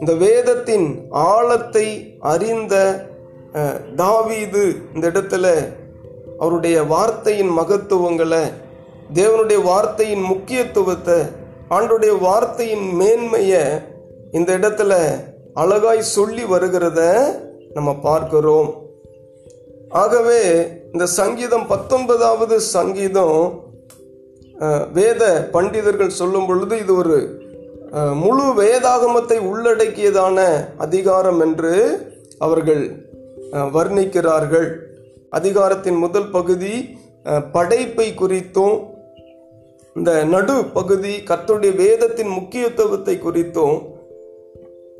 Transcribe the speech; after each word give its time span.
இந்த 0.00 0.14
வேதத்தின் 0.14 1.10
ஆழத்தை 1.10 2.16
அறிந்த 2.20 2.74
அஹ், 3.54 3.94
தாவீது 3.94 4.74
இந்த 4.94 5.08
இடத்துல 5.08 5.46
அவருடைய 6.38 6.82
வார்த்தையின் 6.82 7.48
மகத்துவங்களை 7.48 8.44
தேவனுடைய 9.14 9.62
வார்த்தையின் 9.62 10.20
முக்கியத்துவத்தை 10.20 11.18
ஆண்டுடைய 11.70 12.18
வார்த்தையின் 12.18 12.92
மேன்மையை 12.92 13.62
இந்த 14.30 14.58
இடத்துல 14.58 14.94
அழகாய் 15.54 16.00
சொல்லி 16.00 16.44
வருகிறத 16.44 17.00
நம்ம 17.74 17.94
பார்க்கிறோம். 17.94 18.74
ஆகவே 19.88 20.40
இந்த 20.92 21.06
சங்கீதம் 21.06 21.66
பத்தொன்பதாவது 21.66 22.60
சங்கீதம் 22.60 23.65
வேத 24.92 25.48
பண்டிதர்கள் 25.52 26.08
சொல்லும் 26.08 26.46
பொழுது 26.46 26.78
இது 26.78 26.96
ஒரு 26.96 27.44
முழு 28.14 28.42
வேதாகமத்தை 28.42 29.38
உள்ளடக்கியதான 29.38 30.38
அதிகாரம் 30.76 31.40
என்று 31.40 31.74
அவர்கள் 32.38 33.04
வர்ணிக்கிறார்கள். 33.50 34.68
அதிகாரத்தின் 35.30 35.98
முதல் 35.98 36.30
பகுதி 36.30 36.98
படைப்பை 37.52 38.12
குறித்தும் 38.12 38.94
இந்த 39.94 40.24
நடு 40.24 40.64
பகுதி 40.64 41.22
கத்துடைய 41.24 41.74
வேதத்தின் 41.74 42.28
முக்கியத்துவத்தை 42.28 43.18
குறித்தும் 43.18 43.76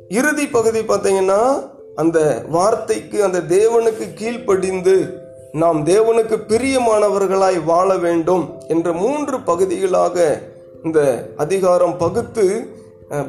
இறுதி 0.09 0.47
பகுதி 0.47 0.79
பார்த்தீங்கன்னா 0.79 1.69
அந்த 1.95 2.43
வார்த்தைக்கு 2.49 3.23
அந்த 3.23 3.39
தேவனுக்கு 3.39 4.13
கீழ்ப்படிந்து 4.13 5.25
நாம் 5.51 5.85
தேவனுக்கு 5.85 6.37
பிரியமானவர்களாய் 6.47 7.57
வாழ 7.63 7.97
வேண்டும் 7.97 8.43
என்ற 8.67 8.93
மூன்று 8.93 9.39
பகுதிகளாக 9.39 10.41
இந்த 10.83 10.99
அதிகாரம் 11.37 11.97
பகுத்து 11.97 12.45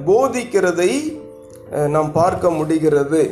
போதிக்கிறதை 0.07 0.89
நாம் 1.89 2.11
பார்க்க 2.13 2.51
முடிகிறது. 2.51 3.23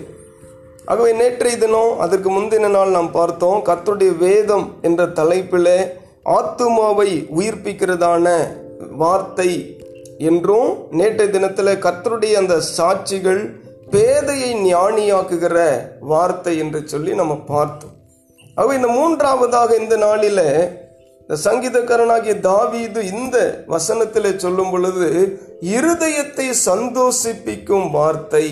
ஆகவே 0.85 1.13
நேற்றைய 1.13 1.59
தினம் 1.59 1.99
அதற்கு 1.99 2.31
முந்தின 2.31 2.69
நாள் 2.69 2.91
நாம் 2.91 3.11
பார்த்தோம் 3.11 3.65
கர்த்தருடைய 3.65 4.13
வேதம் 4.19 4.67
என்ற 4.83 5.07
தலைப்பில் 5.07 5.75
ஆத்துமாவை 6.37 7.11
உயிர்ப்பிக்கிறதான 7.39 8.37
வார்த்தை 9.03 9.51
என்றும் 10.19 10.71
நேற்றைய 10.91 11.33
தினத்தில் 11.33 11.83
கர்த்தருடைய 11.87 12.33
அந்த 12.33 12.63
சாட்சிகள் 12.77 13.43
பேதையை 13.91 14.53
ஞானியாக்குகிற 14.71 15.59
வார்த்தை 16.01 16.59
என்று 16.59 16.83
சொல்லி 16.85 17.15
நம்ம 17.15 17.35
பார்த்தோம். 17.35 17.96
ஆகவே 18.57 18.75
இந்த 18.77 18.91
மூன்றாவதாக 18.91 19.71
இந்த 19.77 19.95
நாளில 19.99 20.41
இந்த 21.21 21.37
சங்கீதக்காரனாகிய 21.45 22.35
தாவீது 22.43 23.01
இந்த 23.13 23.37
வசனத்தில் 23.67 24.29
சொல்லும் 24.39 24.71
பொழுது 24.71 25.09
இருதயத்தை 25.71 26.47
சந்தோஷிப்பிக்கும் 26.63 27.89
வார்த்தை 27.91 28.45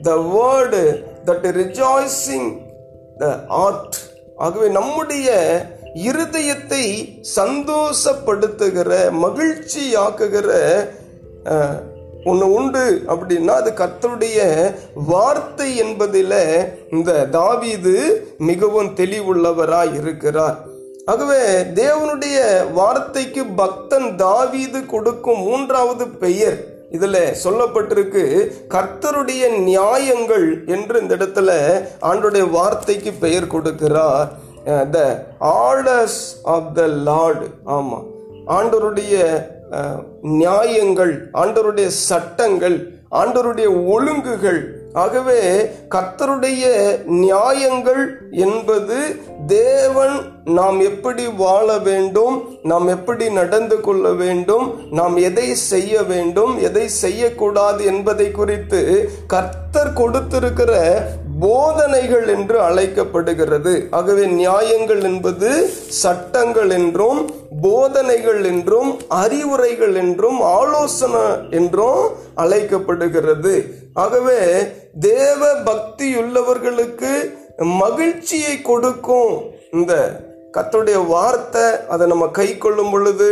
the 0.00 0.14
word 0.28 0.82
that 1.24 1.48
rejoicing 1.56 2.50
the 3.18 3.32
heart 3.60 3.98
ஆகவே 4.38 4.68
நம்முடைய 4.70 5.28
இருதயத்தை 6.02 6.84
சந்தோஷப்படுத்துகிற 7.36 8.90
மகிழ்ச்சியாக்குகிற 9.22 10.50
ஒன்று 12.30 12.46
உண்டு 12.58 12.84
அப்படின்னா 13.12 13.54
அது 13.60 13.70
கர்த்தருடைய 13.80 14.40
வார்த்தை 15.12 15.68
என்பதில் 15.84 16.36
இந்த 16.96 17.12
தாவீது 17.38 17.94
மிகவும் 18.50 18.90
தெளிவுள்ளவராய் 19.00 19.94
இருக்கிறார். 20.00 20.58
ஆகவே 21.12 21.40
தேவனுடைய 21.80 22.36
வார்த்தைக்கு 22.78 23.44
பக்தன் 23.62 24.08
தாவீது 24.16 24.80
கொடுக்கும் 24.92 25.42
மூன்றாவது 25.48 26.04
பெயர் 26.24 26.58
இதில் 26.96 27.20
சொல்லப்பட்டிருக்கு 27.42 28.22
கர்த்தருடைய 28.74 29.42
நியாயங்கள் 29.68 30.46
என்று 30.74 31.00
இந்த 31.02 31.12
இடத்துல 31.18 31.50
ஆண்டுடைய 32.10 32.44
வார்த்தைக்கு 32.56 33.12
பெயர் 33.24 33.52
கொடுக்கிறார். 33.54 34.28
The 34.94 34.98
orders 35.66 36.20
of 36.54 36.68
the 36.78 36.82
lord. 37.08 37.46
ஆமாம் 37.76 38.06
ஆண்டவருடைய 38.56 39.16
நியாயங்கள் 40.22 41.30
ஆண்டவருடைய 41.32 41.86
சட்டங்கள் 41.86 43.00
ஆண்டவருடைய 43.10 43.68
ஒழுங்குகள். 43.86 44.60
ஆகவே 44.92 45.40
கர்த்தருடைய 45.88 46.64
நியாயங்கள் 47.06 48.30
என்பது 48.30 48.98
தேவன் 49.46 50.16
நாம் 50.44 50.80
எப்படி 50.80 51.26
வாழ 51.36 51.78
வேண்டும் 51.78 52.36
நாம் 52.62 52.88
எப்படி 52.88 53.30
நடந்து 53.30 53.80
கொள்ள 53.80 54.12
வேண்டும் 54.12 54.90
நாம் 54.90 55.16
எதை 55.16 55.54
செய்ய 55.54 56.02
வேண்டும் 56.02 56.60
எதை 56.60 56.88
செய்யக்கூடாது 56.88 57.84
என்பதை 57.84 58.30
குறித்து 58.30 59.10
கர்த்தர் 59.26 59.92
கொடுத்திருக்கிற 59.92 60.72
போதனைகள் 61.42 62.26
என்று 62.34 62.56
அழைக்கப்படுகிறது. 62.60 63.74
ஆகவே 63.90 64.24
நியாயங்கள் 64.40 65.02
என்பது 65.10 65.50
சட்டங்கள் 66.02 66.72
என்றும் 66.78 67.20
போதனைகள் 67.62 68.40
என்றும் 68.44 68.90
அறிவுரைகள் 69.22 69.94
என்றும் 69.94 70.40
ஆலோசனை 70.58 71.24
என்றும் 71.50 72.02
அழைக்கப்படுகிறது. 72.34 73.54
ஆகவே 74.04 74.40
தேவ 75.08 75.40
பக்தியுள்ளவர்களுக்கு 75.70 77.12
மகிழ்ச்சியை 77.78 78.54
கொடுக்கும் 78.62 79.32
இந்த 79.70 79.94
கத்துடைய 80.56 80.98
வார்த்தை 81.06 81.66
அதை 81.88 82.06
நம்ம 82.06 82.26
கை 82.38 82.46
கொள்ளும் 82.54 82.90
பொழுது 82.90 83.28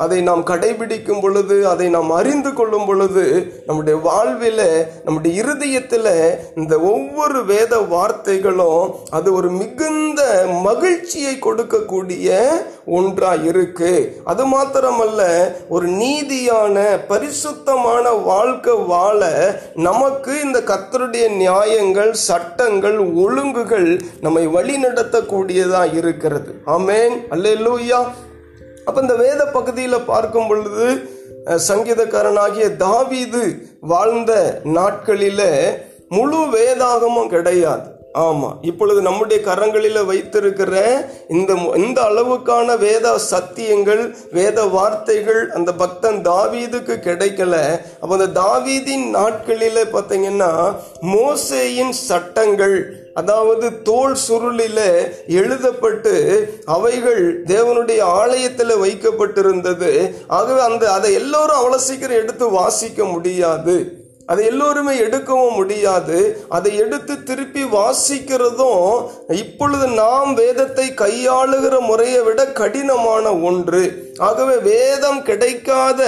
அதை 0.00 0.18
நாம் 0.28 0.42
கடைபிடிக்கும் 0.46 1.20
பொழுது 1.20 1.56
அதை 1.68 1.86
நாம் 1.88 2.10
அறிந்து 2.10 2.52
கொள்ளும் 2.52 2.86
பொழுது 2.86 3.24
நம்முடைய 3.66 3.96
வாழ்வில் 3.98 4.64
நம்முடைய 5.04 5.42
இருதயத்தில் 5.42 6.10
இந்த 6.54 6.74
ஒவ்வொரு 6.92 7.40
வேத 7.44 7.72
வார்த்தைகளும் 7.92 8.84
அது 9.10 9.28
ஒரு 9.32 9.50
மிகுந்த 9.50 10.20
மகிழ்ச்சியை 10.62 11.34
கொடுக்கக்கூடிய 11.36 12.28
ஒன்றாக 12.98 13.48
இருக்கு 13.50 13.92
அது 14.24 14.44
மாத்திரமல்ல 14.46 15.22
ஒரு 15.68 15.88
நீதியான 16.02 16.76
பரிசுத்தமான 17.08 18.12
வாழ்க்கை 18.30 18.76
வாழ 18.92 19.20
நமக்கு 19.88 20.32
இந்த 20.40 20.58
கத்தருடைய 20.70 21.26
நியாயங்கள் 21.36 22.12
சட்டங்கள் 22.28 22.98
ஒழுங்குகள் 23.24 23.90
நம்மை 24.20 24.44
வழிநடத்தக்கூடியதாக 24.56 25.96
இருக்கிறது. 25.96 26.50
ஆமேன். 26.66 27.16
அல்லேலூயா. 27.30 28.00
அப்ப 28.84 29.00
இந்த 29.00 29.14
வேத 29.14 29.44
பகுதியில 29.44 30.04
பார்க்கும் 30.04 30.46
பொழுது 30.48 31.08
சங்கீதக்காரனாகிய 31.68 32.76
தாவீது 32.76 33.68
வாழ்ந்த 33.80 34.60
நாட்களில 34.64 35.42
முழு 36.08 36.36
வேதாகமும் 36.36 37.26
கிடையாது. 37.26 37.98
ஆமா 38.18 38.56
இப்பொழுது 38.60 39.02
நம்முடைய 39.02 39.44
கரங்களில 39.44 40.06
வைத்திருக்கிற 40.06 40.72
இந்த 41.28 41.54
மு- 41.54 41.76
இந்த 41.76 42.02
அளவுக்கான 42.02 42.78
வேத 42.78 43.18
சத்தியங்கள் 43.30 44.14
வேத 44.32 44.64
வார்த்தைகள் 44.64 45.50
அந்த 45.50 45.74
பக்தன் 45.74 46.22
தாவீதுக்கு 46.22 46.96
கிடைக்கல. 47.04 47.54
அப்ப 48.00 48.16
அந்த 48.16 48.40
தாவீதின் 48.40 49.14
நாட்களில 49.14 49.84
பாத்தீங்கன்னா 49.92 50.74
மோசேயின் 51.02 51.90
சட்டங்கள் 51.90 52.99
அதாவது 53.14 53.82
தோல் 53.82 54.16
சுருளில 54.28 54.80
எழுதப்பட்டு 55.26 56.14
அவைகள் 56.64 57.42
தேவனுடைய 57.42 58.00
ஆலயத்தில் 58.00 58.82
வைக்கப்பட்டிருந்தது. 58.82 60.14
ஆகவே 60.26 60.60
அந்த 60.60 60.92
அதை 60.92 61.12
எல்லோரும் 61.12 61.56
அவ்வளோ 61.56 61.76
சீக்கிரம் 61.76 62.22
எடுத்து 62.22 62.50
வாசிக்க 62.50 63.04
முடியாது. 63.04 63.99
அதை 64.30 64.42
எல்லோருமே 64.50 64.94
எடுக்கவும் 65.04 65.56
முடியாது. 65.60 66.18
அதை 66.56 66.72
எடுத்து 66.76 67.14
திருப்பி 67.22 67.62
வாசிக்கிறதும் 67.76 68.84
இப்பொழுது 69.42 69.86
நாம் 70.02 70.30
வேதத்தை 70.34 70.86
கையாளுகிற 71.02 71.74
முறையை 71.80 72.20
விட 72.20 72.40
கடினமான 72.60 73.34
ஒன்று. 73.48 73.82
ஆகவே 74.28 74.56
வேதம் 74.68 75.20
கிடைக்காத 75.22 76.00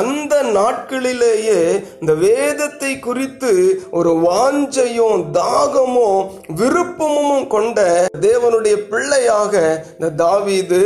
அந்த 0.00 0.34
நாட்களிலேயே 0.56 1.60
இந்த 2.00 2.12
வேதத்தை 2.26 2.92
குறித்து 2.98 3.52
ஒரு 3.90 4.12
வாஞ்சையும் 4.26 5.24
தாகமும் 5.38 6.20
விருப்பமும் 6.60 7.46
கொண்ட 7.46 7.78
தேவனுடைய 8.20 8.76
பிள்ளையாக 8.92 9.54
இந்த 9.98 10.10
தாவீது 10.24 10.82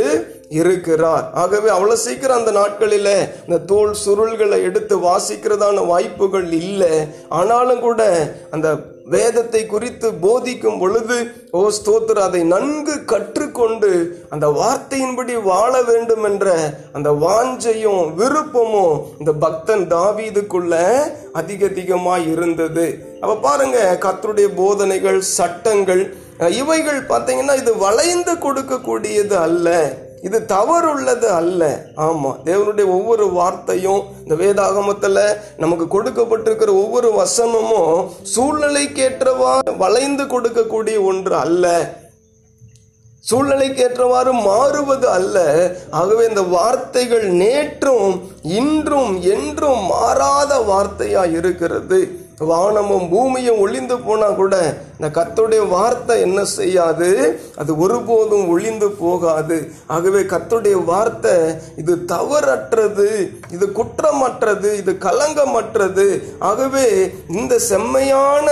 இருக்கிறார். 0.49 1.25
ஆகவே 1.41 1.69
அவ்வளோ 1.75 1.95
சீக்கிரம் 2.05 2.39
அந்த 2.41 2.51
நாட்களில் 2.61 3.13
இந்த 3.45 3.57
தோல் 3.71 3.93
சுருள்களை 4.05 4.59
எடுத்து 4.69 4.97
வாசிக்கிறதான 5.07 5.85
வாய்ப்புகள் 5.93 6.49
இல்லை. 6.63 6.93
ஆனாலும் 7.39 7.85
கூட 7.87 8.01
அந்த 8.55 8.67
வேதத்தை 9.13 9.61
குறித்து 9.71 10.07
போதிக்கும் 10.23 10.77
பொழுது 10.81 11.17
ஓ 11.57 11.59
ஸ்தோத்திர 11.77 12.21
அதை 12.27 12.41
நன்கு 12.53 12.95
கற்றுக்கொண்டு 13.11 13.89
அந்த 14.33 14.45
வார்த்தையின்படி 14.59 15.35
வாழ 15.49 15.73
வேண்டும் 15.89 16.25
என்ற 16.29 16.53
அந்த 16.97 17.09
வாஞ்சையும் 17.25 18.01
விருப்பமும் 18.19 18.95
இந்த 19.19 19.33
பக்தன் 19.45 19.85
தாவீதுக்குள்ள 19.93 20.73
அதிக 21.41 21.65
அதிகமாக 21.71 22.27
இருந்தது. 22.33 22.87
அப்போ 23.21 23.35
பாருங்க 23.47 23.77
கத்தருடைய 24.05 24.49
போதனைகள் 24.61 25.21
சட்டங்கள் 25.37 26.03
இவைகள் 26.61 26.99
பார்த்தீங்கன்னா 27.11 27.55
இது 27.61 27.71
வளைந்து 27.85 28.33
கொடுக்கக்கூடியது 28.45 29.37
அல்ல. 29.47 29.69
இது 30.21 30.45
தவறுள்ளது 30.47 31.25
அல்ல. 31.25 31.91
ஆமாம் 31.95 32.39
தேவனுடைய 32.45 32.87
ஒவ்வொரு 32.87 33.29
வார்த்தையும் 33.29 34.03
இந்த 34.21 34.35
வேதாகமத்துல 34.35 35.37
நமக்கு 35.57 35.85
கொடுக்கப்பட்டிருக்கிற 35.85 36.67
ஒவ்வொரு 36.67 37.11
வசனமும் 37.21 38.09
சூழ்நிலைக்கேற்றவா 38.35 39.59
வளைந்து 39.77 40.23
கொடுக்கக்கூடிய 40.23 41.03
ஒன்று 41.03 41.35
அல்ல. 41.35 41.93
சூழ்நிலைக்கு 43.19 43.83
ஏற்றவாறு 43.83 44.33
மாறுவது 44.33 45.09
அல்ல. 45.09 45.37
ஆகவே 45.89 46.27
இந்த 46.27 46.41
வார்த்தைகள் 46.41 47.31
நேற்றும் 47.31 48.21
இன்றும் 48.41 49.21
என்றும் 49.21 49.85
மாறாத 49.85 50.59
வார்த்தையாக 50.59 51.31
இருக்கிறது. 51.31 51.99
வானமும் 52.39 53.09
பூமியும் 53.09 53.59
ஒளிந்து 53.59 53.97
போனால் 53.99 54.35
கூட 54.35 54.55
இந்த 54.99 55.07
கத்துடைய 55.17 55.67
வார்த்தை 55.67 56.21
என்ன 56.21 56.45
செய்யாது? 56.45 57.09
அது 57.55 57.71
ஒருபோதும் 57.77 58.47
ஒளிந்து 58.47 58.89
போகாது. 58.91 59.57
ஆகவே 59.87 60.21
கத்துடைய 60.33 60.83
வார்த்தை 60.83 61.33
இது 61.75 61.93
தவறற்றது 62.13 63.07
இது 63.55 63.65
குற்றமற்றது 63.79 64.69
இது 64.81 64.93
கலங்கமற்றது 65.07 66.07
ஆகவே 66.39 66.85
இந்த 67.27 67.59
செம்மையான 67.59 68.47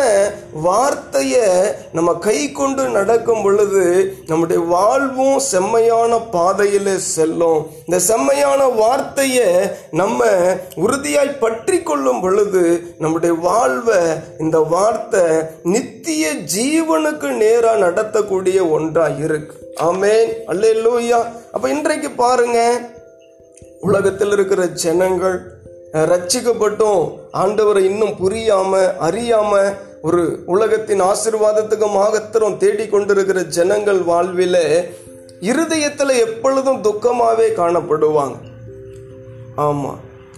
வார்த்தையை 0.67 1.47
நம்ம 1.91 2.13
கை 2.27 2.51
கொண்டு 2.51 2.83
நடக்கும் 2.87 3.41
பொழுது 3.41 3.83
நம்முடைய 4.27 4.61
வாழ்வும் 4.75 5.39
செம்மையான 5.39 6.19
பாதையில் 6.35 6.97
செல்லும். 6.97 7.61
இந்த 7.85 7.99
செம்மையான 7.99 8.67
வார்த்தையை 8.67 9.49
நம்ம 9.91 10.25
உறுதியாய் 10.75 11.39
பற்றி 11.39 11.79
கொள்ளும் 11.81 12.21
பொழுது 12.21 12.95
நம்முடைய 12.99 13.35
வாழ் 13.47 13.72
வாழ்வை 13.73 14.15
இந்த 14.39 14.59
வார்த்தை 14.59 15.21
நித்திய 15.63 16.31
ஜீவனுக்கு 16.55 17.29
நேரா 17.29 17.75
நடத்தக்கூடிய 17.75 18.69
ஒன்றா 18.69 19.07
இருக்கு. 19.07 19.55
ஆமேன். 19.81 20.27
அல்லேலூயா. 20.47 21.25
அப்ப 21.51 21.69
இன்றைக்கு 21.69 22.11
பாருங்க 22.11 22.89
உலகத்தில் 23.81 24.31
இருக்கிற 24.31 24.65
ஜனங்கள் 24.65 25.41
ரட்சிக்கப்பட்டும். 25.93 27.11
ஆண்டவரை 27.33 27.79
இன்னும் 27.79 28.09
புரியாம 28.09 28.91
அறியாம 29.01 29.75
ஒரு 30.01 30.39
உலகத்தின் 30.45 31.01
ஆசீர்வாதத்துக்கு 31.01 31.87
மாகத்திரம் 31.87 32.59
தேடிக்கொண்டிருக்கிற 32.59 33.43
ஜனங்கள் 33.43 33.99
வாழ்வில 33.99 34.85
இருதயத்துல 35.41 36.17
எப்பொழுதும் 36.19 36.83
துக்கமாவே 36.83 37.47
காணப்படுவாங்க. 37.55 38.35
ஆமா. 39.57 39.93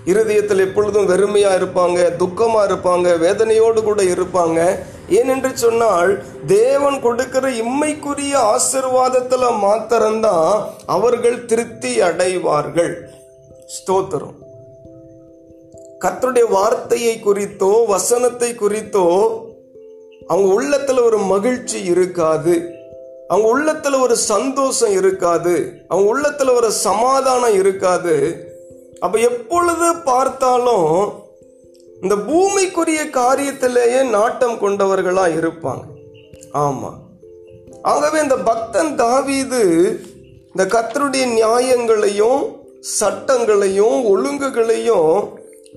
இருதயத்தில் 0.05 0.59
எப்பொழுதும் 0.59 1.09
வெறுமையாக 1.09 1.57
இருப்பாங்க 1.59 1.99
துக்கமாக 2.19 2.67
இருப்பாங்க 2.69 3.07
வேதனையோடு 3.25 3.83
கூட 3.83 4.03
இருப்பாங்க. 4.03 4.79
ஏனென்று 5.09 5.53
சொன்னால் 5.53 6.23
தேவன் 6.45 7.01
கொடுக்கிற 7.01 7.49
இம்மைக்குரிய 7.49 8.33
ஆசிர்வாதத்தில் 8.53 9.59
மாத்திரம்தான் 9.59 10.69
அவர்கள் 10.85 11.45
திருப்தி 11.45 12.01
அடைவார்கள். 12.01 13.09
ஸ்தோத்திரம். 13.75 14.35
கத்தருடைய 15.99 16.49
வார்த்தையை 16.49 17.19
குறித்தோ 17.19 17.83
வசனத்தை 17.87 18.55
குறித்தோ 18.55 19.07
அவங்க 20.27 20.53
உள்ளத்தில் 20.53 20.99
ஒரு 20.99 21.17
மகிழ்ச்சி 21.17 21.83
இருக்காது. 21.83 22.55
அவங்க 23.27 23.49
உள்ளத்தில் 23.49 23.93
ஒரு 23.93 24.17
சந்தோஷம் 24.17 24.91
இருக்காது. 24.91 25.73
அவங்க 25.87 26.09
உள்ளத்தில் 26.09 26.47
ஒரு 26.47 26.71
சமாதானம் 26.71 27.53
இருக்காது. 27.53 28.44
அப்ப 29.05 29.19
எப்பொழுது 29.19 29.95
பார்த்தாலும் 29.95 31.13
இந்த 32.01 32.15
பூமிக்குரிய 32.15 33.09
காரியத்திலேயே 33.09 34.09
நாட்டம் 34.09 34.57
கொண்டவர்களா 34.61 35.25
இருப்பாங்க. 35.39 35.83
ஆமா. 36.53 36.93
ஆகவே 37.81 38.21
இந்த 38.21 38.37
பக்தன் 38.37 38.95
தாவீது 38.95 39.63
இந்த 40.47 40.65
கத்தருடைய 40.65 41.25
நியாயங்களையும் 41.25 42.55
சட்டங்களையும் 42.99 43.97
ஒழுங்குகளையும் 44.03 45.29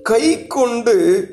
கை 0.03 0.47
கொண்டு 0.47 1.27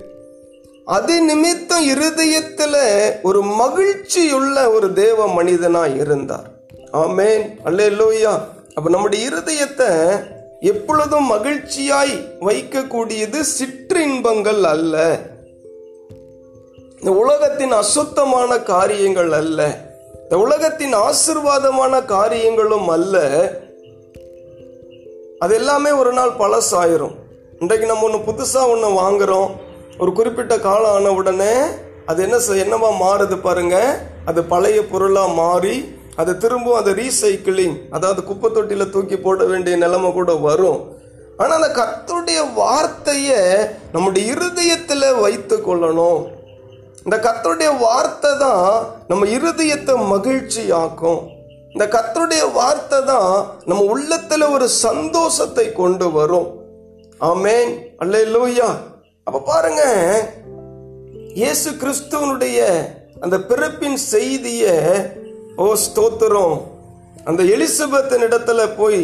அது 0.85 1.21
நிமித்தம் 1.21 1.85
இருதயத்தில் 1.85 3.13
ஒரு 3.23 3.43
மகிழ்ச்சியுள்ள 3.43 4.73
ஒரு 4.73 4.93
தேவ 4.93 5.29
மனிதனாக 5.29 5.89
இருந்தார். 5.89 6.51
ஆமேன். 6.93 7.43
அல்லேலூயா. 7.65 8.41
அப்போ 8.75 8.91
நம்முடைய 8.91 9.29
இருதயத்தை 9.29 9.91
எப்பொழுதும் 10.61 11.31
மகிழ்ச்சியாய் 11.33 12.29
வைக்கக்கூடியது 12.41 13.41
சிற்றின்பங்கள் 13.41 14.63
அல்ல. 14.63 15.19
இந்த 16.99 17.13
உலகத்தின் 17.13 17.73
அசுத்தமான 17.73 18.59
காரியங்கள் 18.59 19.33
அல்ல. 19.33 19.79
இந்த 20.23 20.39
உலகத்தின் 20.39 20.95
ஆசிர்வாதமான 20.95 22.05
காரியங்களும் 22.05 22.89
அல்ல. 22.89 23.29
அது 25.39 25.55
எல்லாமே 25.55 25.91
ஒரு 25.91 26.13
நாள் 26.13 26.37
பழசாயிரும். 26.39 27.15
இன்றைக்கு 27.59 27.87
நம்ம 27.87 28.05
ஒன்று 28.05 28.19
புதுசாக 28.19 28.69
ஒன்று 28.69 28.89
வாங்குறோம். 28.89 29.51
ஒரு 29.99 30.13
குறிப்பிட்ட 30.13 30.59
காலம் 30.59 30.95
ஆன 30.95 31.11
உடனே 31.11 31.53
அது 32.07 32.23
என்ன 32.23 32.37
என்னவா 32.37 32.91
மாறுது 33.01 33.41
பாருங்க. 33.41 34.01
அது 34.25 34.45
பழைய 34.45 34.87
பொருளாக 34.87 35.33
மாறி 35.33 35.96
அது 36.21 36.33
திரும்பவும் 36.43 36.81
அது 36.81 36.91
ரீசைக்கிளிங் 37.01 37.77
அதாவது 37.97 38.21
குப்பை 38.29 38.49
தொட்டியில் 38.51 38.93
தூக்கி 38.95 39.17
போட 39.17 39.45
வேண்டிய 39.45 39.77
நிலைமை 39.85 40.11
கூட 40.13 40.33
வரும். 40.49 40.81
ஆனால் 41.41 41.57
அந்த 41.59 41.71
கத்துடைய 41.81 42.41
வார்த்தையை 42.61 43.41
நம்முடைய 43.95 44.33
இருதயத்தில் 44.33 45.09
வைத்து 45.25 45.57
கொள்ளணும். 45.67 46.21
இந்த 47.05 47.17
கத்தருடைய 47.27 47.71
வார்த்தை 47.87 48.31
தான் 48.45 48.71
நம்ம 49.11 49.27
இருதயத்தை 49.39 49.95
மகிழ்ச்சி 50.13 50.63
ஆக்கும் 50.83 51.21
இந்த 51.75 51.85
கத்தருடைய 51.95 52.45
வார்த்தை 52.59 52.99
தான் 53.11 53.33
நம்ம 53.69 53.83
உள்ளத்தில் 53.95 54.53
ஒரு 54.55 54.67
சந்தோஷத்தை 54.85 55.67
கொண்டு 55.81 56.07
வரும். 56.19 56.49
ஆமேன். 57.31 57.71
அல்லேலூயா. 58.03 58.69
அப்போ 59.27 59.39
பாருங்க 59.51 59.83
இயேசு 61.41 61.71
கிறிஸ்துவனுடைய 61.83 62.59
அந்த 63.25 63.37
பிறப்பின் 63.51 63.99
செய்தியை 64.13 64.75
ஓ 65.65 65.67
ஸ்தோத்திரம். 65.83 66.57
அந்த 67.25 67.43
எலிசபெத்தின் 67.43 68.25
இடத்துல 68.27 68.61
போய் 68.77 69.01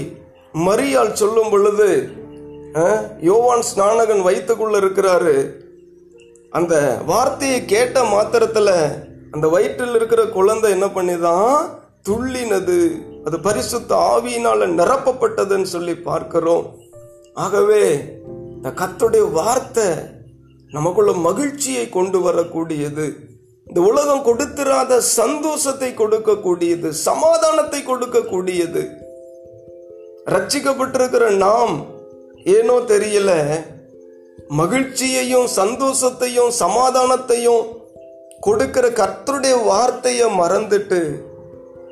மரியாள் 0.67 1.19
சொல்லும் 1.21 1.51
பொழுது 1.51 1.89
யோவான் 3.29 3.65
ஸ்நானகன் 3.71 4.23
வயிற்றுக்குள்ள 4.27 4.77
இருக்கிறாரு. 4.83 5.37
அந்த 6.51 6.75
வார்த்தையை 7.07 7.65
கேட்ட 7.65 8.05
மாத்திரத்தில் 8.05 8.75
அந்த 9.31 9.49
வயிற்றில் 9.49 9.95
இருக்கிற 9.95 10.23
குழந்தை 10.27 10.71
என்ன 10.71 10.87
பண்ணிதான்? 10.87 11.57
துள்ளினது. 12.09 12.79
அது 13.25 13.41
பரிசுத்த 13.41 13.95
ஆவியினால 14.13 14.69
நிரப்பப்பட்டதுன்னு 14.79 15.71
சொல்லி 15.75 15.95
பார்க்கிறோம். 15.95 16.67
ஆகவே 17.35 17.85
இந்த 18.55 18.71
கத்துடைய 18.81 19.27
வார்த்தை 19.41 19.89
நமக்குள்ள 20.71 21.13
மகிழ்ச்சியை 21.13 21.89
கொண்டு 21.89 22.19
வரக்கூடியது. 22.27 23.07
இந்த 23.73 23.85
உலகம் 23.91 24.25
கொடுத்திராத 24.25 24.97
சந்தோஷத்தை 25.01 25.95
கொடுக்கக்கூடியது 25.95 26.89
சமாதானத்தை 26.91 27.81
கொடுக்கக்கூடியது. 27.83 28.83
ரட்சிக்கப்பட்டிருக்கிற 30.27 31.37
நாம் 31.37 31.73
ஏனோ 32.45 32.75
தெரியல 32.81 33.31
மகிழ்ச்சியையும் 34.51 35.49
சந்தோஷத்தையும் 35.57 36.53
சமாதானத்தையும் 36.61 37.63
கொடுக்கிற 38.41 38.89
கர்த்தருடைய 38.89 39.65
வார்த்தையை 39.65 40.29
மறந்துட்டு 40.43 41.01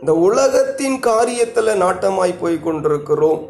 இந்த 0.01 0.15
உலகத்தின் 0.15 0.99
காரியத்தில் 1.01 1.81
நாட்டமாய் 1.85 2.41
போய் 2.41 2.61
கொண்டிருக்கிறோம். 2.61 3.41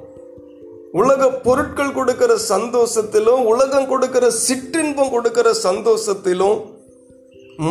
உலக 0.92 1.30
பொருட்கள் 1.30 1.92
கொடுக்கிற 1.92 2.36
சந்தோஷத்திலும் 2.48 3.44
உலகம் 3.44 3.88
கொடுக்கிற 3.88 4.30
சிற்றின்பம் 4.48 5.10
கொடுக்கிற 5.10 5.50
சந்தோஷத்திலும் 5.68 6.69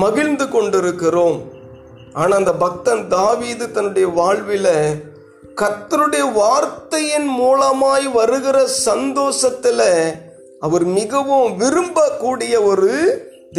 மகிழ்ந்து 0.01 0.45
கொண்டிருக்கிறோம். 0.55 1.37
ஆனால் 2.19 2.39
அந்த 2.39 2.51
பக்தன் 2.63 3.03
தாவீது 3.13 3.65
தன்னுடைய 3.75 4.07
வாழ்வில் 4.19 4.73
கத்தருடைய 5.61 6.25
வார்த்தையின் 6.39 7.29
மூலமாய் 7.39 8.07
வருகிற 8.17 8.57
சந்தோஷத்தில் 8.87 9.87
அவர் 10.65 10.85
மிகவும் 10.99 11.47
விரும்பக்கூடிய 11.61 12.53
ஒரு 12.71 12.91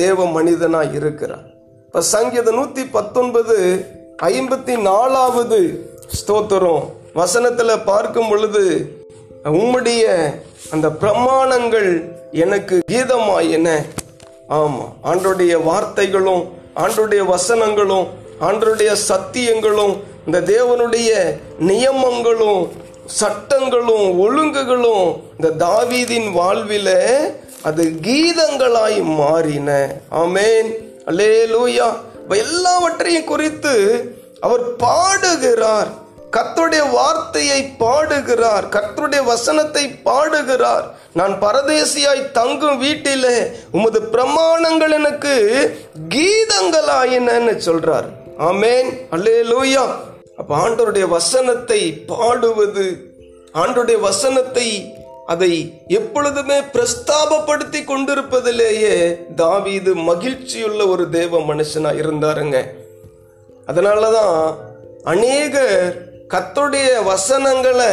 தேவ 0.00 0.26
மனிதனாக 0.36 0.96
இருக்கிறார். 1.00 1.46
இப்போ 1.86 2.00
சங்கீத 2.14 2.50
நூற்றி 2.58 2.82
பத்தொன்பது 2.96 3.56
ஐம்பத்தி 4.32 4.74
நாலாவது 4.90 5.60
ஸ்தோத்திரம். 6.18 6.84
வசனத்தில் 7.20 7.84
பார்க்கும் 7.90 8.30
பொழுது 8.30 8.64
உம்முடைய 9.60 10.04
அந்த 10.74 10.86
பிரமாணங்கள் 11.02 11.90
எனக்கு 12.44 12.76
கீதமாயின. 12.92 13.68
ஆமாம் 14.50 14.96
ஆண்டருடைய 15.04 15.60
வார்த்தைகளும் 15.62 16.48
ஆண்டருடைய 16.76 17.24
வசனங்களும் 17.24 18.06
ஆண்டருடைய 18.40 18.96
சத்தியங்களும் 19.08 20.00
இந்த 20.26 20.40
தேவனுடைய 20.40 21.38
நியமங்களும் 21.60 22.68
சட்டங்களும் 23.06 24.18
ஒழுங்குகளும் 24.18 25.22
இந்த 25.40 25.66
தாவீதின் 25.66 26.32
வாழ்வில 26.36 27.16
அது 27.62 27.92
கீதங்களாய் 28.02 29.02
மாறின. 29.02 29.94
ஆமேன். 30.10 30.74
அல்லேலூயா. 31.06 31.96
லூயா 32.28 32.36
எல்லாவற்றையும் 32.36 33.24
குறித்து 33.24 34.04
அவர் 34.40 34.76
பாடுகிறார். 34.76 35.99
கர்த்தருடைய 36.36 36.90
வார்த்தையை 36.90 37.62
பாடுகிறார். 37.62 38.64
கர்த்தருடைய 38.68 39.24
வசனத்தை 39.24 39.88
பாடுகிறார். 39.88 40.98
நான் 41.12 41.38
பரதேசியாய் 41.40 42.30
தங்கும் 42.30 42.78
வீட்டிலே 42.78 43.50
உமது 43.70 44.00
பிரமாணங்கள் 44.00 44.90
எனக்கு 44.90 45.34
கீதங்களாயினன்னு 46.08 47.54
சொல்றார். 47.68 48.08
ஆமேன். 48.38 48.90
அல்லே 49.10 49.36
லூயா 49.52 49.84
அப்ப 50.36 50.68
ஆண்டோருடைய 50.68 51.08
வசனத்தை 51.08 51.92
பாடுவது 51.92 53.04
ஆண்டோடைய 53.54 54.00
வசனத்தை 54.00 54.94
அதை 55.26 55.82
எப்பொழுதுமே 55.88 56.60
பிரஸ்தாபப்படுத்தி 56.60 57.84
கொண்டிருப்பதிலேயே 57.84 59.16
தாவீது 59.36 59.94
மகிழ்ச்சியுள்ள 59.94 60.88
ஒரு 60.88 61.10
தேவ 61.10 61.38
மனுஷனா 61.38 61.90
இருந்தாருங்க. 62.02 62.62
அதனாலதான் 63.66 64.54
அநேகர் 65.04 66.09
கத்துடைய 66.34 67.04
வசனங்களை 67.04 67.86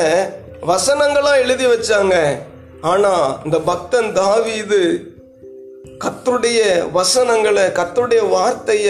வசனங்களா 0.67 1.37
எழுதி 1.37 1.65
வச்சாங்க. 1.65 2.37
ஆனா 2.81 3.37
இந்த 3.43 3.59
பக்தன் 3.59 4.13
தாவீது 4.13 4.81
கத்துடைய 6.05 6.59
வசனங்களை 6.91 7.63
கத்துடைய 7.63 8.21
வார்த்தைய 8.35 8.89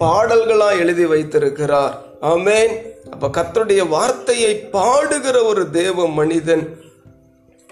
பாடல்களா 0.00 0.78
எழுதி 0.78 1.06
வைத்திருக்கிறார். 1.06 1.98
ஆமேன். 2.20 2.74
அப்ப 3.10 3.28
கத்துடைய 3.28 3.88
வார்த்தையை 3.88 4.68
பாடுகிற 4.72 5.44
ஒரு 5.44 5.70
தேவ 5.70 6.08
மனிதன் 6.08 6.78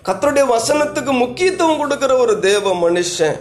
கத்துடைய 0.05 0.47
வசனத்துக்கு 0.47 1.13
முக்கியத்துவம் 1.13 1.79
கொடுக்கிற 1.79 2.17
ஒரு 2.17 2.39
தேவ 2.39 2.75
மனுஷன் 2.75 3.41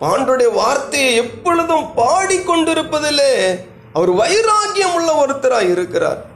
ஆண்டுடைய 0.00 0.52
வார்த்தையை 0.52 1.14
எப்பொழுதும் 1.14 1.86
பாடிக்கொண்டிருப்பதிலே 1.96 3.60
அவர் 3.92 4.10
வைராக்கியம் 4.10 4.94
உள்ள 4.94 5.26
ஒருத்தராய் 5.26 5.70
இருக்கிறார். 5.70 6.27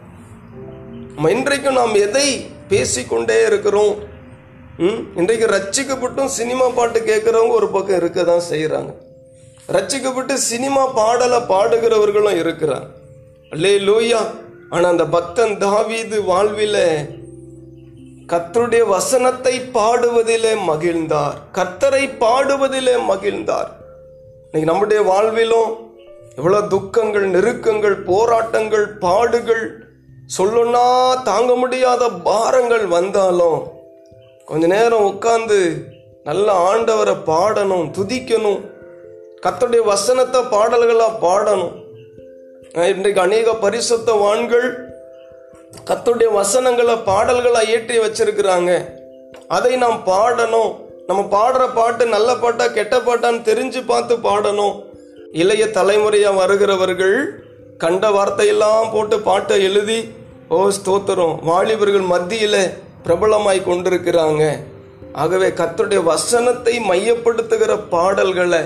இன்றைக்கும் 1.21 1.75
நாம் 1.75 1.95
எதை 1.95 2.51
பேசிக்கொண்டே 2.69 3.47
இருக்கிறோம்? 3.47 3.95
ம்? 4.79 5.07
இன்றைக்கு 5.15 5.47
ரட்சிக்கப்பட்டும் 5.47 6.27
சினிமா 6.27 6.69
பாட்டு 6.69 6.99
கேட்குறவங்க 7.01 7.51
ஒரு 7.51 7.69
பக்கம் 7.69 7.97
இருக்க 7.97 8.23
தான் 8.23 8.41
செய்கிறாங்க 8.41 8.93
ரட்சிக்கப்பட்டு 9.69 10.33
சினிமா 10.35 10.87
பாடலை 10.87 11.39
பாடுகிறவர்களும் 11.39 12.37
இருக்கிறார் 12.37 12.87
அல்லே 13.53 13.79
லூயா 13.79 14.21
ஆனால் 14.71 14.85
அந்த 14.85 15.05
பக்தன் 15.05 15.59
தாவீது 15.59 16.23
வாழ்வில 16.23 16.77
கத்தருடைய 18.27 18.81
வசனத்தை 18.87 19.61
பாடுவதிலே 19.75 20.67
மகிழ்ந்தார். 20.67 21.37
கர்த்தரை 21.53 22.19
பாடுவதிலே 22.21 23.07
மகிழ்ந்தார். 23.07 23.71
இன்னைக்கு 24.45 24.71
நம்முடைய 24.71 25.03
வாழ்விலும் 25.03 25.71
எவ்வளோ 26.37 26.61
துக்கங்கள் 26.61 27.31
நெருக்கங்கள் 27.31 28.05
போராட்டங்கள் 28.05 28.99
பாடுகள் 28.99 29.92
சொல்லுன்னா 30.27 30.85
தாங்க 31.23 31.53
முடியாத 31.55 32.09
பாரங்கள் 32.29 32.85
வந்தாலும் 32.87 33.61
கொஞ்ச 34.51 34.67
நேரம் 34.67 35.07
உட்காந்து 35.11 35.59
நல்ல 36.29 36.49
ஆண்டவரை 36.69 37.15
பாடணும் 37.31 37.87
துதிக்கணும் 37.97 38.61
கத்தோடைய 39.45 39.83
வசனத்தை 39.85 40.41
பாடல்களாக 40.55 41.21
பாடணும். 41.25 41.75
இன்றைக்கு 42.93 43.21
அநேக 43.21 43.55
பரிசுத்தவான்கள் 43.65 44.69
கத்துடைய 45.89 46.29
வசனங்களை 46.33 46.97
பாடல்களாக 47.11 47.71
ஏற்றி 47.75 47.97
வச்சிருக்கிறாங்க. 47.99 48.71
அதை 49.57 49.73
நாம் 49.85 50.01
பாடணும். 50.13 50.73
நம்ம 51.07 51.23
பாடுற 51.37 51.63
பாட்டு 51.75 52.05
நல்ல 52.07 52.31
பாட்டா 52.43 52.67
கெட்ட 52.67 52.97
பாட்டான்னு 52.99 53.49
தெரிஞ்சு 53.51 53.81
பார்த்து 53.87 54.17
பாடணும். 54.29 54.75
இளைய 55.43 55.65
தலைமுறையாக 55.79 56.41
வருகிறவர்கள் 56.41 57.19
கண்ட 57.83 58.05
வார்த்தையெல்லாம் 58.11 58.91
போட்டு 58.93 59.17
பாட்டை 59.21 59.57
எழுதி 59.69 60.01
ஓ 60.49 60.59
ஸ்தோத்திரம் 60.77 61.35
வாலிபர்கள் 61.45 62.11
மத்தியில் 62.13 62.63
பிரபலமாய் 63.05 63.67
கொண்டிருக்கிறாங்க. 63.69 64.43
ஆகவே 65.23 65.49
கத்தருடைய 65.61 66.01
வசனத்தை 66.03 66.75
மையப்படுத்துகிற 66.91 67.73
பாடல்களை 67.95 68.61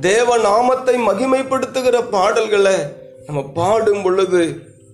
தேவ 0.00 0.36
நாமத்தை 0.38 0.94
மகிமைப்படுத்துகிற 1.08 1.96
பாடல்களை 2.14 2.76
நம்ம 3.26 3.40
பாடும் 3.58 4.02
பொழுது 4.02 4.42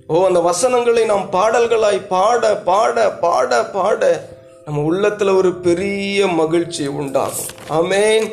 ஓ 0.07 0.25
அந்த 0.27 0.41
வசனங்களை 0.41 1.03
நாம் 1.05 1.27
பாடல்களாய் 1.33 2.01
பாட 2.15 2.43
பாட 2.69 2.97
பாட 3.25 3.51
பாட 3.75 4.03
நம்ம 4.67 4.83
உள்ளத்துல 4.91 5.35
ஒரு 5.37 5.51
பெரிய 5.67 6.27
மகிழ்ச்சி 6.41 6.85
உண்டாகும். 7.01 7.51
ஆமேன். 7.79 8.27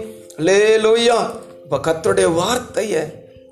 லோய்யா 0.48 1.20
இப்ப 1.64 1.80
கத்தருடைய 1.88 2.30
வார்த்தைய 2.40 2.96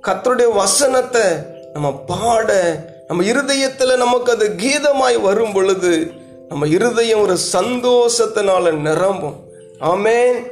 கத்தருடைய 0.07 0.49
வசனத்தை 0.53 1.25
நம்ம 1.73 1.91
பாட 1.91 2.75
நம்ம 3.07 3.23
இருதயத்தில் 3.23 3.97
நமக்கு 3.97 4.31
அது 4.31 4.55
கீதமாய் 4.57 5.21
வரும் 5.21 5.53
பொழுது 5.53 6.11
நம்ம 6.49 6.67
இருதயம் 6.67 7.21
ஒரு 7.21 7.37
சந்தோஷத்தினால 7.51 8.71
நிரம்பும். 8.71 9.35
ஆமேன். 9.79 10.51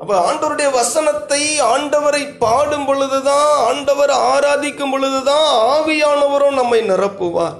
அப்ப 0.00 0.32
ஆண்டவருடைய 0.32 0.70
வசனத்தை 0.70 1.60
ஆண்டவரை 1.60 2.38
பாடும் 2.38 2.86
பொழுதுதான் 2.86 3.74
ஆண்டவரை 3.74 4.14
ஆராதிக்கும் 4.32 4.90
பொழுதுதான் 4.90 5.54
ஆவியானவரும் 5.66 6.54
நம்மை 6.54 6.90
நிரப்புவார். 6.90 7.56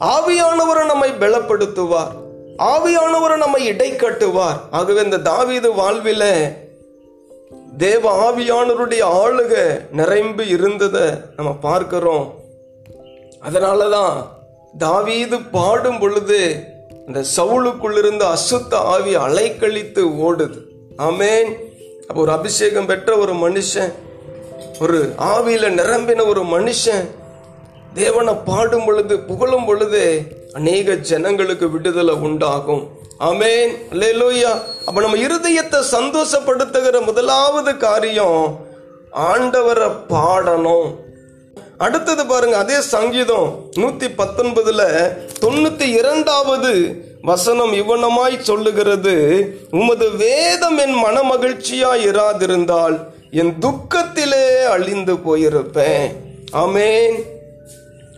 ஆவியானவரும் 0.00 0.86
நம்மை 0.86 1.10
பலப்படுத்துவார். 1.10 2.22
ஆவியானவரும் 2.58 3.36
நம்மை 3.36 3.64
இடை 3.64 3.92
கட்டுவார் 3.92 4.60
ஆகவே 4.70 5.02
இந்த 5.02 5.18
தாவீது 5.18 5.72
வாழ்வில 5.72 6.52
தேவ 7.78 8.32
ஆவியானவருடைய 8.32 9.02
ஆளுக 9.02 9.54
நிரம்பி 9.92 10.46
இருந்ததை 10.46 11.10
நம்ம 11.36 11.52
பார்க்கிறோம். 11.52 12.34
அதனாலதான் 13.48 14.26
தாவீது 14.78 15.40
பாடும் 15.40 15.98
பொழுது 15.98 16.64
அந்த 17.06 17.24
சவுளுக்குள்ளிருந்த 17.36 18.36
அசுத்த 18.36 18.74
ஆவி 18.74 19.16
அலைக்கழித்து 19.16 20.02
ஓடுது. 20.26 20.58
ஆமேன். 20.98 21.50
அப்போ 22.08 22.20
ஒரு 22.20 22.32
அபிஷேகம் 22.32 22.86
பெற்ற 22.86 23.16
ஒரு 23.16 23.32
மனுஷன் 23.32 23.92
ஒரு 24.80 25.14
ஆவியில் 25.18 25.76
நிரம்பின 25.80 26.26
ஒரு 26.26 26.42
மனுஷன் 26.42 27.08
தேவனை 27.94 28.34
பாடும் 28.34 28.84
பொழுது 28.84 29.18
புகழும் 29.18 29.64
பொழுது 29.64 30.02
அநேக 30.54 30.94
ஜனங்களுக்கு 30.94 31.70
விடுதலை 31.70 32.14
உண்டாகும். 32.14 32.82
அமேன் 33.20 33.72
அல்லேலூயா. 33.92 34.52
அப்ப 34.86 35.00
நம்ம 35.00 35.16
இருதயத்தை 35.16 35.80
சந்தோஷப்படுத்துகிற 35.92 37.04
முதலாவது 37.04 37.76
காரியம் 37.76 38.60
ஆண்டவரை 39.16 39.88
பாடணும். 40.08 40.94
அடுத்தது 41.78 42.26
பாருங்க 42.26 42.56
அதே 42.58 42.80
சங்கீதம் 42.80 43.70
நூத்தி 43.76 44.08
பத்தொன்பதுல 44.18 44.82
தொண்ணூத்தி 45.40 45.88
இரண்டாவது 45.98 47.02
வசனம் 47.22 47.72
இவனமாய் 47.72 48.38
சொல்லுகிறது 48.40 49.16
உமது 49.70 50.10
வேதம் 50.10 50.78
என் 50.78 50.94
மன 50.94 51.22
மகிழ்ச்சியா 51.22 51.92
இராதிருந்தால் 52.08 52.96
என் 53.30 53.54
துக்கத்திலே 53.60 54.62
அழிந்து 54.62 55.14
போயிருப்பேன். 55.14 56.08
ஆமேன். 56.52 57.16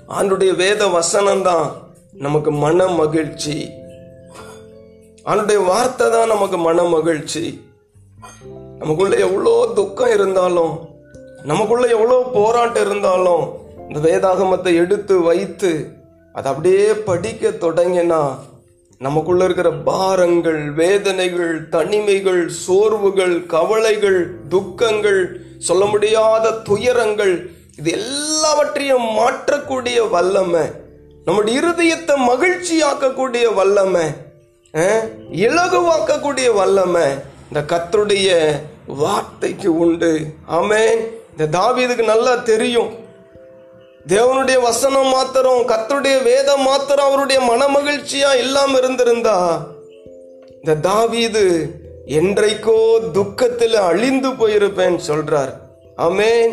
ஆண்டுடைய 0.08 0.56
வேத 0.56 0.86
வசனம் 0.86 1.42
தான் 1.42 1.85
நமக்கு 2.18 2.50
மன 2.50 2.86
மகிழ்ச்சி 2.86 3.70
அவனுடைய 5.24 5.60
வார்த்தை 5.60 6.10
தான் 6.10 6.28
நமக்கு 6.28 6.56
மன 6.56 6.82
மகிழ்ச்சி 6.82 7.60
நமக்குள்ள 8.78 9.16
எவ்வளோ 9.16 9.72
துக்கம் 9.74 10.10
இருந்தாலும் 10.10 10.74
நமக்குள்ள 11.44 11.86
எவ்வளோ 11.86 12.22
போராட்டம் 12.32 12.82
இருந்தாலும் 12.82 13.44
இந்த 13.88 14.08
வேதாகமத்தை 14.08 14.74
எடுத்து 14.74 15.22
வைத்து 15.22 15.72
அதை 16.32 16.52
அப்படியே 16.52 16.92
படிக்க 16.92 17.50
தொடங்கினா 17.50 18.22
நமக்குள்ள 18.98 19.44
இருக்கிற 19.44 19.70
பாரங்கள் 19.72 20.72
வேதனைகள் 20.72 21.68
தனிமைகள் 21.68 22.48
சோர்வுகள் 22.48 23.46
கவலைகள் 23.46 24.48
துக்கங்கள் 24.48 25.40
சொல்ல 25.58 25.84
முடியாத 25.84 26.50
துயரங்கள் 26.50 27.50
இது 27.76 27.90
எல்லாவற்றையும் 27.90 29.06
மாற்றக்கூடிய 29.18 30.10
வல்லமை. 30.10 30.85
நம்முடைய 31.26 31.60
இருதயத்தை 31.60 32.14
மகிழ்ச்சியாக்கக்கூடிய 32.30 33.54
வல்லமை 33.54 34.04
இலகுவாக்கக்கூடிய 35.44 36.48
வல்லமை 36.54 37.06
இந்த 37.48 37.60
கத்தருடைய 37.72 38.28
வார்த்தைக்கு 38.86 39.78
உண்டு. 39.78 40.12
ஆமேன். 40.58 41.00
இந்த 41.32 41.58
தாவீதுக்கு 41.58 42.04
நல்லா 42.04 42.34
தெரியும். 42.50 42.90
தேவனுடைய 44.08 44.60
வசனம் 44.60 45.08
மாத்திரம் 45.08 45.68
கத்தருடைய 45.68 46.22
வேதம் 46.22 46.62
மாத்திரம் 46.62 47.06
அவருடைய 47.06 47.40
மனமகிழ்ச்சியா 47.50 48.30
இல்லாம 48.38 48.78
இருந்திருந்தா 48.78 49.66
இந்த 50.54 50.74
தாவீது 50.88 51.44
என்றைக்கோ 52.06 52.80
துக்கத்தில் 53.12 53.74
அழிந்து 53.74 54.28
போயிருப்பேன் 54.28 54.98
சொல்றார். 55.08 55.54
ஆமேன். 55.96 56.52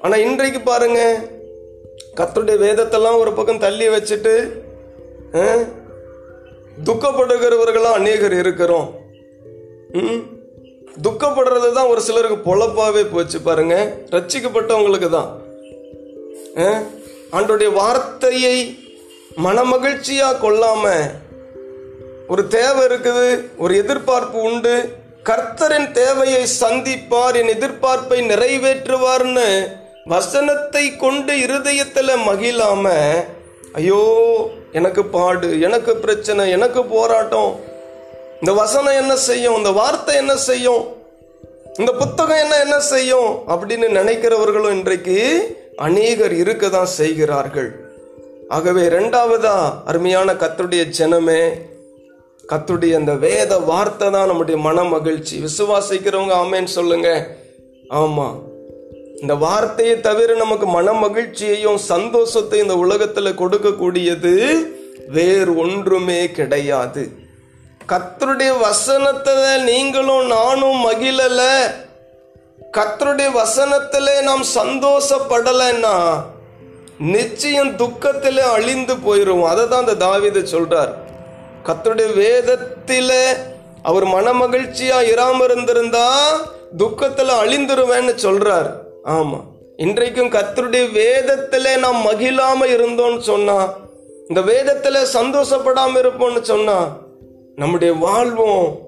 ஆனா 0.00 0.16
இன்றைக்கு 0.16 0.60
பாருங்க 0.60 1.00
கர்த்தருடைய 2.14 2.58
வேதத்தெல்லாம் 2.58 3.18
ஒரு 3.18 3.32
பக்கம் 3.32 3.58
தள்ளி 3.58 3.88
வச்சுட்டு 3.88 4.62
துக்கப்படுகிறவர்களாக 6.84 7.92
அநேகர் 7.92 8.32
இருக்கிறோம். 8.32 8.94
ம்? 9.92 10.22
துக்கப்படுறது 11.02 11.72
தான் 11.72 11.86
ஒரு 11.86 12.00
சிலருக்கு 12.00 12.56
பொழப்பாகவே 12.56 13.06
போச்சு 13.12 13.40
பாருங்க. 13.40 13.96
ரட்சிக்கப்பட்டவங்களுக்கு 14.10 15.10
தான். 15.10 15.42
அஹ்? 16.54 17.72
வார்த்தையை 17.72 18.78
மனமகிழ்ச்சியா 19.36 20.32
கொள்ளாம 20.42 20.96
ஒரு 22.28 22.46
தேவை 22.46 22.86
இருக்குது 22.86 23.44
ஒரு 23.56 23.76
எதிர்பார்ப்பு 23.76 24.40
உண்டு. 24.40 24.88
கர்த்தரின் 25.24 25.90
தேவையை 25.90 26.46
சந்திப்பார் 26.60 27.34
என் 27.34 27.58
எதிர்பார்ப்பை 27.58 28.20
நிறைவேற்றுவார்னு 28.20 29.66
வசனத்தை 30.12 30.96
கொண்டு 30.96 31.34
இருதயத்தில் 31.44 32.12
மகிழாம 32.26 32.86
ஐயோ 33.78 34.00
எனக்கு 34.78 35.04
பாடு 35.04 35.48
எனக்கு 35.60 35.92
பிரச்சனை 35.96 36.42
எனக்கு 36.50 36.80
போராட்டம். 36.84 37.52
இந்த 38.40 38.52
வசனம் 38.52 38.98
என்ன 39.02 39.16
செய்யும்? 39.16 39.56
இந்த 39.60 39.70
வார்த்தை 39.80 40.14
என்ன 40.22 40.34
செய்யும்? 40.36 40.82
இந்த 41.80 41.92
புத்தகம் 41.92 42.42
என்ன 42.44 42.54
என்ன 42.64 42.80
செய்யும்? 42.80 43.30
அப்படின்னு 43.52 43.88
நினைக்கிறவர்களும் 44.00 44.76
இன்றைக்கு 44.78 45.18
அநேகர் 45.76 46.34
இருக்க 46.42 46.68
தான் 46.68 46.94
செய்கிறார்கள். 47.00 47.70
ஆகவே 48.48 48.82
ரெண்டாவதா 48.98 49.56
அருமையான 49.90 50.32
கத்துடைய 50.42 50.82
ஜனமே 50.98 51.42
கத்துடைய 52.50 52.94
அந்த 53.00 53.12
வேத 53.26 53.52
வார்த்தை 53.58 54.08
தான் 54.10 54.30
நம்முடைய 54.30 54.58
மன 54.68 54.84
மகிழ்ச்சி. 54.84 55.36
விசுவாசிக்கிறவங்க 55.46 56.34
ஆமேன்னு 56.44 56.72
சொல்லுங்க. 56.78 57.10
ஆமாம் 58.00 58.36
இந்த 59.22 59.34
வார்த்தையை 59.42 60.00
தவிர 60.00 60.34
நமக்கு 60.34 60.66
மன 60.66 60.92
மகிழ்ச்சியையும் 60.92 61.78
சந்தோஷத்தை 61.90 62.58
இந்த 62.62 62.76
உலகத்தில் 62.84 63.38
கொடுக்கக்கூடியது 63.40 64.32
வேறு 65.16 65.52
ஒன்றுமே 65.64 66.20
கிடையாது. 66.38 67.02
கத்தருடைய 67.90 68.52
வசனத்தை 68.58 69.34
நீங்களும் 69.70 70.26
நானும் 70.26 70.78
மகிழல. 70.86 71.40
கத்தருடைய 72.76 73.30
வசனத்தில் 73.32 74.10
நாம் 74.28 74.44
சந்தோஷப்படலைன்னா 74.60 75.96
நிச்சயம் 77.14 77.72
துக்கத்தில் 77.76 78.42
அழிந்து 78.56 78.94
போயிடும் 79.06 79.44
அதை 79.50 79.64
தான் 79.68 79.84
அந்த 79.84 79.98
தாவித 80.06 80.42
சொல்றார். 80.54 80.92
கத்தருடைய 81.68 82.08
வேதத்தில் 82.14 83.16
அவர் 83.82 84.06
மன 84.16 84.26
மகிழ்ச்சியா 84.32 84.98
இராம 85.14 85.38
இருந்திருந்தா 85.44 86.08
துக்கத்தில் 86.76 87.32
அழிந்துருவேன்னு 87.42 88.14
சொல்றார். 88.26 88.70
ஆமாம் 89.04 89.44
இன்றைக்கும் 89.76 90.30
கத்தருடைய 90.30 90.92
வேதத்தில் 90.92 91.78
நாம் 91.78 92.06
மகிழாம 92.06 92.66
இருந்தோம்னு 92.66 93.18
சொன்னா 93.20 93.76
இந்த 94.28 94.42
வேதத்தில் 94.42 95.06
சந்தோஷப்படாம 95.12 95.94
இருப்போம்னு 95.94 96.40
சொன்னா 96.40 96.96
நம்முடைய 97.56 97.94
வாழ்வும் 97.94 98.78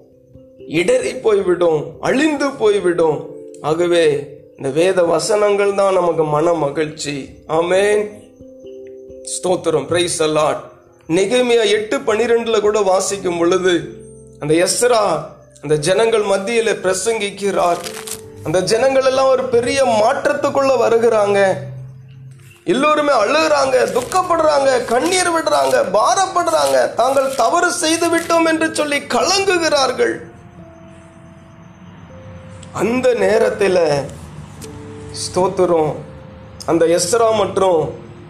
இடறி 0.59 1.15
போய்விடும் 1.15 1.97
அழிந்து 2.01 2.51
போய்விடும். 2.51 3.27
ஆகவே 3.61 4.27
இந்த 4.57 4.69
வேத 4.69 5.03
வசனங்கள் 5.03 5.75
தான் 5.75 5.95
நமக்கு 5.95 6.25
மன 6.25 6.53
மகிழ்ச்சி. 6.53 7.29
ஆமேன். 7.49 8.11
ஸ்தோத்திரம். 9.23 9.87
பிரைஸ் 9.87 10.23
அல்லாட் 10.23 10.63
நெகேமியா 11.09 11.69
எட்டு 11.69 11.99
பன்னிரெண்டுல 11.99 12.61
கூட 12.61 12.81
வாசிக்கும் 12.81 13.39
பொழுது 13.39 13.81
அந்த 14.39 14.55
எஸ்ரா 14.55 15.03
அந்த 15.63 15.77
ஜனங்கள் 15.77 16.23
மத்தியில் 16.23 16.81
பிரசங்கிக்கிறார். 16.83 17.77
அந்த 18.47 18.59
ஜனங்கள் 18.73 19.09
எல்லாம் 19.11 19.31
ஒரு 19.35 19.45
பெரிய 19.55 19.79
மாற்றத்துக்குள்ள 20.00 20.73
வருகிறாங்க. 20.83 21.38
எல்லோருமே 22.73 23.12
அழுகிறாங்க 23.23 23.76
துக்கப்படுறாங்க 23.97 24.71
கண்ணீர் 24.93 25.31
விடுறாங்க 25.35 25.76
பாரப்படுறாங்க. 25.97 26.76
தாங்கள் 27.00 27.29
தவறு 27.43 27.69
செய்து 27.83 28.09
விட்டோம் 28.15 28.49
என்று 28.53 28.69
சொல்லி 28.81 28.99
கலங்குகிறார்கள். 29.15 30.15
அந்த 32.83 33.07
நேரத்தில் 33.25 33.85
ஸ்தோத்திரம் 35.25 35.93
அந்த 36.71 36.85
எஸ்ரா 36.97 37.29
மற்றும் 37.43 37.81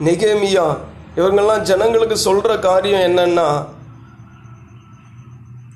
நெகேமியா 0.09 0.67
இவங்கெல்லாம் 1.19 1.67
ஜனங்களுக்கு 1.71 2.17
சொல்ற 2.29 2.59
காரியம் 2.69 3.07
என்னன்னா 3.09 3.49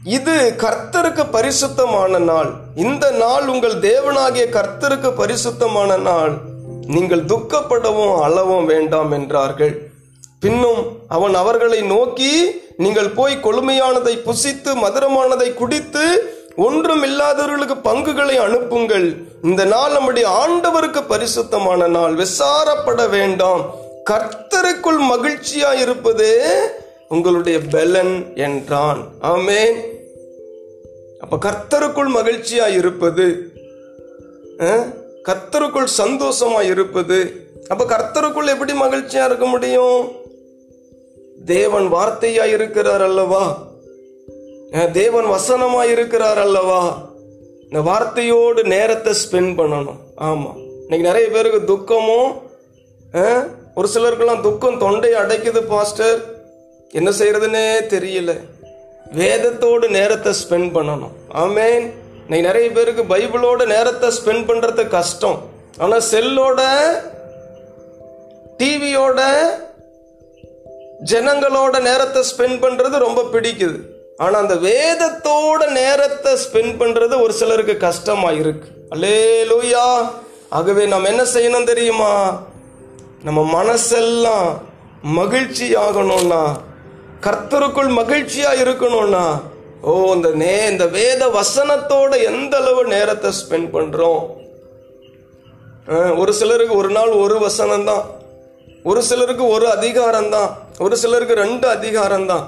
இது 0.05 0.55
கர்த்தருக்கு 0.59 1.27
பரிசுத்தமான 1.31 2.19
நாள். 2.19 2.53
இந்த 2.77 3.11
நாள் 3.11 3.47
உங்கள் 3.47 3.75
தேவனாகிய 3.75 4.45
கர்த்தருக்கு 4.51 5.11
பரிசுத்தமான 5.17 5.97
நாள். 5.97 6.33
நீங்கள் 6.87 7.25
துக்கப்படவும் 7.25 8.21
அளவும் 8.21 8.65
வேண்டாம் 8.65 9.13
என்றார்கள். 9.13 9.91
பின்னும் 10.41 10.99
அவன் 11.09 11.35
அவர்களை 11.35 11.81
நோக்கி 11.83 12.63
நீங்கள் 12.77 13.09
போய் 13.09 13.37
கொழுமையானதை 13.37 14.15
புசித்து 14.23 14.75
மதுரமானதை 14.75 15.55
குடித்து 15.55 16.35
ஒன்றும் 16.57 17.03
இல்லாதவர்களுக்கு 17.03 17.77
பங்குகளை 17.77 18.37
அனுப்புங்கள். 18.37 19.17
இந்த 19.43 19.65
நாள் 19.65 19.93
நம்முடைய 19.93 20.29
ஆண்டவருக்கு 20.29 21.03
பரிசுத்தமான 21.09 21.87
நாள். 21.87 22.15
விசாரப்பட 22.15 23.09
வேண்டாம். 23.09 23.75
கர்த்தருக்குள் 24.11 25.01
மகிழ்ச்சியா 25.13 25.81
இருப்பதே 25.81 26.43
உங்களுடைய 27.09 27.59
பெலன் 27.59 28.35
என்றான். 28.35 29.05
ஆமேன். 29.23 29.99
அப்ப 31.31 31.39
கர்த்தருக்குள் 31.47 32.11
மகிழ்ச்சியா 32.15 32.67
இருப்பது 32.77 33.27
கர்த்தருக்குள் 35.29 35.87
சந்தோஷமா 35.99 36.61
இருப்பது 36.71 37.19
அப்ப 37.69 37.85
கர்த்தருக்குள் 37.85 38.53
எப்படி 38.55 38.73
மகிழ்ச்சியா 38.73 39.25
இருக்க 39.25 39.47
முடியும்? 39.47 40.01
தேவன் 41.45 41.87
வார்த்தையா 41.93 42.45
இருக்கிறார் 42.55 43.03
அல்லவா? 43.03 43.45
தேவன் 44.93 45.29
வசனமா 45.35 45.83
இருக்கிறார் 45.95 46.41
அல்லவா? 46.47 46.83
இந்த 47.63 47.81
வார்த்தையோடு 47.91 48.63
நேரத்தை 48.75 49.13
ஸ்பெண்ட் 49.23 49.55
பண்ணணும். 49.61 50.01
ஆமா. 50.31 50.51
இன்னைக்கு 50.81 51.07
நிறைய 51.09 51.27
பேருக்கு 51.29 51.65
துக்கமும் 51.65 52.31
ஒரு 53.75 53.89
சிலருக்கெல்லாம் 53.95 54.45
துக்கம் 54.49 54.79
தொண்டை 54.79 55.13
அடைக்குது 55.23 55.61
பாஸ்டர். 55.69 56.21
என்ன 56.93 57.11
செய்யறதுன்னே 57.11 57.67
தெரியல. 57.95 58.33
வேதத்தோடு 59.13 59.89
நேரத்தை 59.89 60.33
ஸ்பெண்ட் 60.33 60.71
பண்ணணும். 60.77 61.15
ஆமேன் 61.35 61.85
இன்னைக்கு 62.23 62.49
நிறைய 62.49 62.71
பேருக்கு 62.71 63.03
பைபிளோட 63.03 63.67
நேரத்தை 63.67 64.09
ஸ்பெண்ட் 64.09 64.49
பண்றது 64.51 64.89
கஷ்டம். 64.89 65.39
ஆனா 65.79 65.97
செல்லோட 65.97 66.61
டிவியோட 68.59 69.21
ஜனங்களோட 71.05 71.81
நேரத்தை 71.81 72.23
ஸ்பெண்ட் 72.31 72.63
பண்றது 72.65 72.97
ரொம்ப 72.99 73.23
பிடிக்குது. 73.33 73.79
ஆனா 74.17 74.39
அந்த 74.39 74.55
வேதத்தோட 74.55 75.71
நேரத்தை 75.71 76.33
ஸ்பெண்ட் 76.33 76.75
பண்றது 76.81 77.23
ஒரு 77.23 77.33
சிலருக்கு 77.33 77.77
கஷ்டமா 77.77 78.31
இருக்கு. 78.31 78.69
அல்லேலூயா. 78.91 80.11
ஆகவே 80.49 80.87
நம்ம 80.87 81.09
என்ன 81.09 81.23
செய்யணும் 81.23 81.65
தெரியுமா? 81.65 82.43
நம்ம 83.25 83.65
மனசெல்லாம் 83.65 84.59
மகிழ்ச்சி 85.03 85.75
ஆகணும்னா 85.75 86.43
கர்த்தருக்குள் 87.25 87.91
மகிழ்ச்சியா 88.01 88.51
இருக்கணும்னா 88.63 89.25
ஓ 89.91 89.93
இந்த 90.15 90.29
நே 90.43 90.53
இந்த 90.71 90.85
வேத 90.99 91.23
வசனத்தோட 91.39 92.13
எந்த 92.31 92.55
அளவு 92.61 92.83
நேரத்தை 92.95 93.31
ஸ்பெண்ட் 93.39 93.69
பண்றோம்? 93.77 94.23
ஒரு 96.21 96.33
சிலருக்கு 96.39 96.75
ஒரு 96.83 96.91
நாள் 96.97 97.13
ஒரு 97.25 97.37
வசனம் 97.39 97.87
தான் 97.91 98.05
ஒரு 98.91 99.01
சிலருக்கு 99.09 99.45
ஒரு 99.57 99.67
அதிகாரம் 99.77 100.31
தான் 100.37 100.51
ஒரு 100.79 100.97
சிலருக்கு 101.03 101.35
ரெண்டு 101.35 101.67
அதிகாரம் 101.77 102.27
தான் 102.33 102.47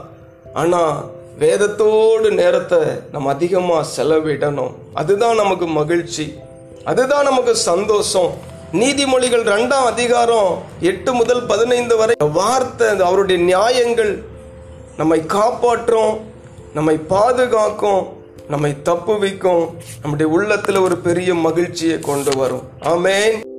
ஆனா 0.60 0.80
வேதத்தோடு 1.42 2.30
நேரத்தை 2.40 2.80
நம்ம 3.12 3.30
அதிகமாக 3.30 3.88
செலவிடணும். 3.96 4.72
அதுதான் 5.00 5.40
நமக்கு 5.42 5.66
மகிழ்ச்சி. 5.80 6.26
அதுதான் 6.90 7.28
நமக்கு 7.30 7.52
சந்தோஷம். 7.70 8.32
நீதிமொழிகள் 8.80 9.44
ரெண்டாம் 9.54 9.86
அதிகாரம் 9.92 10.50
எட்டு 10.90 11.10
முதல் 11.20 11.42
பதினைந்து 11.52 11.96
வரை 11.96 12.14
வார்த்தை 12.40 12.88
அவருடைய 13.08 13.38
நியாயங்கள் 13.50 14.12
நம்மை 15.02 15.26
காப்பாற்றும் 15.26 16.18
நம்மை 16.74 16.96
பாதுகாக்கும் 16.96 18.02
நம்மை 18.48 18.70
தப்புவிக்கும் 18.84 19.64
நம்முடைய 20.02 20.32
உள்ளத்தில் 20.32 20.76
ஒரு 20.76 20.96
பெரிய 20.96 21.34
மகிழ்ச்சியை 21.34 21.98
கொண்டு 21.98 22.36
வரும். 22.36 22.62
ஆமேன். 22.80 23.51